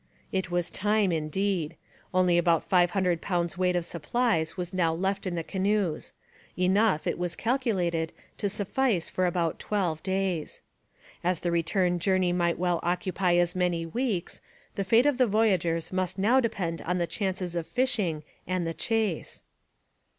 It 0.31 0.49
was 0.49 0.71
time 0.71 1.11
indeed. 1.11 1.75
Only 2.11 2.39
about 2.39 2.63
five 2.67 2.89
hundred 2.89 3.21
pounds 3.21 3.55
weight 3.55 3.75
of 3.75 3.85
supplies 3.85 4.57
was 4.57 4.73
now 4.73 4.91
left 4.95 5.27
in 5.27 5.35
the 5.35 5.43
canoes 5.43 6.11
enough, 6.57 7.05
it 7.05 7.19
was 7.19 7.35
calculated, 7.35 8.11
to 8.39 8.49
suffice 8.49 9.09
for 9.09 9.27
about 9.27 9.59
twelve 9.59 10.01
days. 10.01 10.63
As 11.23 11.41
the 11.41 11.51
return 11.51 11.99
journey 11.99 12.33
might 12.33 12.57
well 12.57 12.79
occupy 12.81 13.35
as 13.35 13.55
many 13.55 13.85
weeks, 13.85 14.41
the 14.73 14.83
fate 14.83 15.05
of 15.05 15.19
the 15.19 15.27
voyageurs 15.27 15.93
must 15.93 16.17
now 16.17 16.39
depend 16.39 16.81
on 16.81 16.97
the 16.97 17.05
chances 17.05 17.55
of 17.55 17.67
fishing 17.67 18.23
and 18.47 18.65
the 18.65 18.73
chase. 18.73 19.43